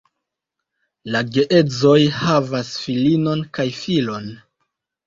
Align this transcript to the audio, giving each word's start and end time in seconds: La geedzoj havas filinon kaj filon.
La 1.15 1.21
geedzoj 1.35 1.99
havas 2.23 2.73
filinon 2.87 3.47
kaj 3.59 3.71
filon. 3.85 4.33